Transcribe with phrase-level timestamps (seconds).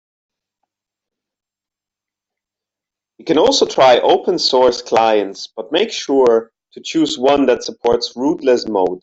[3.19, 8.13] You can also try open source clients, but make sure to choose one that supports
[8.15, 8.99] rootless mode.